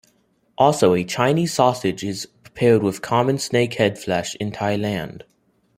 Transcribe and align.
Also, 0.57 0.95
a 0.95 1.03
Chinese 1.03 1.53
sausage 1.53 2.03
is 2.03 2.25
prepared 2.41 2.81
with 2.81 3.03
common 3.03 3.35
snakehead 3.37 3.99
flesh 3.99 4.33
in 4.39 4.51
Thailand. 4.51 5.21